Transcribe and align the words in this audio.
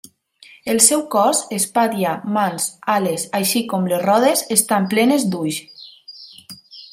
El 0.73 0.79
seu 0.85 1.01
cos, 1.15 1.41
espatlla, 1.57 2.13
mans, 2.37 2.65
ales, 2.95 3.27
així 3.41 3.61
com 3.75 3.85
les 3.93 4.03
rodes, 4.07 4.43
estan 4.57 4.89
plenes 4.95 5.27
d'ulls. 5.35 5.63